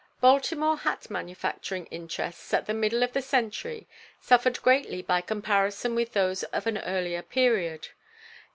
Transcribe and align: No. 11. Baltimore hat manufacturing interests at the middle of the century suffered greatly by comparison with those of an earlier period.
No. 0.23 0.29
11. 0.29 0.39
Baltimore 0.39 0.77
hat 0.77 1.11
manufacturing 1.11 1.85
interests 1.91 2.55
at 2.55 2.65
the 2.65 2.73
middle 2.73 3.03
of 3.03 3.13
the 3.13 3.21
century 3.21 3.87
suffered 4.19 4.59
greatly 4.63 5.03
by 5.03 5.21
comparison 5.21 5.93
with 5.93 6.13
those 6.13 6.41
of 6.45 6.65
an 6.65 6.79
earlier 6.79 7.21
period. 7.21 7.89